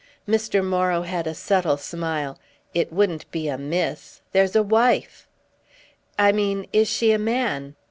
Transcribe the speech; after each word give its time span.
Mr. 0.27 0.65
Morrow 0.65 1.03
had 1.03 1.27
a 1.27 1.35
subtle 1.35 1.77
smile. 1.77 2.39
"It 2.73 2.91
wouldn't 2.91 3.29
be 3.29 3.55
'Miss'—there's 3.55 4.55
a 4.55 4.63
wife!" 4.63 5.27
"I 6.17 6.31
mean 6.31 6.65
is 6.73 6.87
she 6.87 7.11
a 7.11 7.19
man?" 7.19 7.75